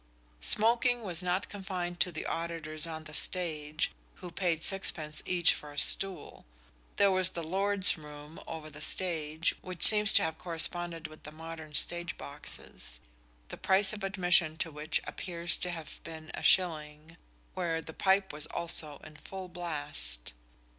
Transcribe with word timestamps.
Smoking 0.39 1.03
was 1.03 1.21
not 1.21 1.47
confined 1.47 1.99
to 1.99 2.11
the 2.11 2.25
auditors 2.25 2.87
on 2.87 3.03
the 3.03 3.13
stage, 3.13 3.91
who 4.15 4.31
paid 4.31 4.63
sixpence 4.63 5.21
each 5.27 5.53
for 5.53 5.71
a 5.71 5.77
stool. 5.77 6.43
There 6.95 7.11
was 7.11 7.29
the 7.29 7.43
"lords' 7.43 7.99
room" 7.99 8.39
over 8.47 8.71
the 8.71 8.81
stage, 8.81 9.53
which 9.61 9.83
seems 9.83 10.11
to 10.13 10.23
have 10.23 10.39
corresponded 10.39 11.05
with 11.05 11.21
the 11.21 11.31
modern 11.31 11.75
stage 11.75 12.17
boxes, 12.17 12.99
the 13.49 13.57
price 13.57 13.93
of 13.93 14.03
admission 14.03 14.57
to 14.57 14.71
which 14.71 15.01
appears 15.05 15.55
to 15.59 15.69
have 15.69 15.99
been 16.03 16.31
a 16.33 16.41
shilling, 16.41 17.15
where 17.53 17.79
the 17.79 17.93
pipe 17.93 18.33
was 18.33 18.47
also 18.47 18.97
in 19.05 19.17
full 19.17 19.49
blast. 19.49 20.33